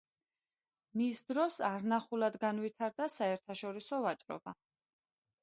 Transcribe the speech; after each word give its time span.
მის 1.01 1.21
დროს 1.31 1.57
არნახულად 1.69 2.39
განვითარდა 2.45 3.09
საერთაშორისო 3.19 4.03
ვაჭრობა. 4.09 4.57